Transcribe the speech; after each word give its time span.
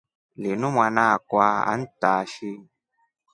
Linu 0.41 0.67
mwanaakwa 0.75 1.47
antaashi. 1.73 2.51